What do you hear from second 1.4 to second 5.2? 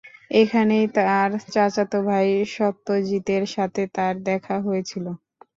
চাচাতো ভাই সত্যজিতের সাথে তার দেখা হয়েছিল।